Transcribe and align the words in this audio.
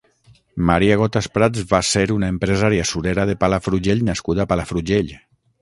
Maria 0.69 0.95
Gotas 1.01 1.27
Prats 1.35 1.67
va 1.75 1.83
ser 1.91 2.03
una 2.15 2.31
empresària 2.35 2.89
surera 2.95 3.29
de 3.33 3.39
Palafrugell 3.45 4.05
nascuda 4.11 4.47
a 4.47 4.53
Palafrugell. 4.55 5.17